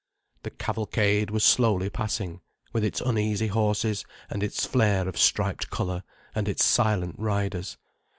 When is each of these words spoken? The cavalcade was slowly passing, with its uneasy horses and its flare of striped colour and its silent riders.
The 0.41 0.49
cavalcade 0.49 1.29
was 1.29 1.43
slowly 1.43 1.87
passing, 1.91 2.41
with 2.73 2.83
its 2.83 3.01
uneasy 3.01 3.45
horses 3.49 4.03
and 4.31 4.41
its 4.41 4.65
flare 4.65 5.07
of 5.07 5.15
striped 5.15 5.69
colour 5.69 6.01
and 6.33 6.47
its 6.49 6.65
silent 6.65 7.17
riders. 7.19 7.77